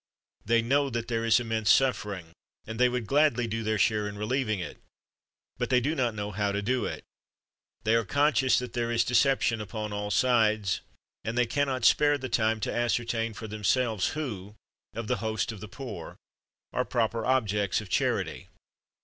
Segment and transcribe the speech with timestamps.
[0.43, 2.31] They know that there is immense suffering,
[2.65, 4.79] and they would gladly do their share in relieving it.
[5.59, 7.03] But they do not know how to do it.
[7.83, 10.81] They are conscious that there is deception upon all sides,
[11.23, 14.55] and they cannot spare the time to ascertain for themselves who,
[14.95, 16.17] of the host of the poor,
[16.73, 18.47] are proper objects of charity.